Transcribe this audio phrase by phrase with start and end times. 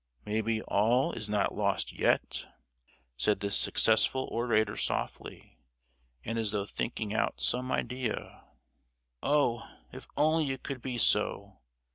[0.25, 2.47] "Maybe all is not lost yet!"
[3.17, 5.59] said this successful orator softly,
[6.25, 8.43] and as though thinking out some idea.
[9.21, 9.61] "Oh!
[9.91, 11.59] if only it could be so!